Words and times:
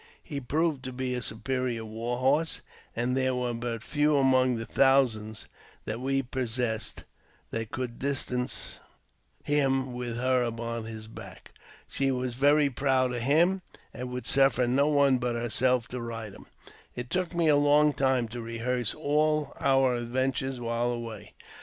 He 0.23 0.39
proved 0.41 0.81
to 0.85 0.91
be 0.91 1.13
a 1.13 1.21
superior 1.21 1.85
war 1.85 2.17
horse, 2.17 2.61
and 2.95 3.15
there 3.15 3.35
were 3.35 3.53
but 3.53 3.83
few 3.83 4.17
among 4.17 4.55
the 4.55 4.65
thousands 4.65 5.47
that 5.85 5.99
we 5.99 6.23
possessed 6.23 7.03
that 7.51 7.69
could 7.69 7.99
distance 7.99 8.79
him 9.43 9.93
with 9.93 10.17
her 10.17 10.41
upon 10.41 10.85
his 10.85 11.07
back. 11.07 11.51
She 11.87 12.09
was 12.09 12.33
very 12.33 12.67
proud 12.67 13.13
of 13.13 13.21
him, 13.21 13.61
and 13.93 14.01
and 14.01 14.09
would 14.09 14.25
suffer 14.25 14.65
no 14.65 14.87
one 14.87 15.19
but 15.19 15.35
herself 15.35 15.87
to 15.89 16.01
ride 16.01 16.33
him. 16.33 16.47
It 16.95 17.11
took 17.11 17.35
me 17.35 17.47
a 17.47 17.55
long 17.55 17.93
time 17.93 18.27
to 18.29 18.41
rehearse 18.41 18.95
all 18.95 19.53
our 19.59 19.93
adventures 19.97 20.59
while 20.59 20.89
away. 20.91 21.33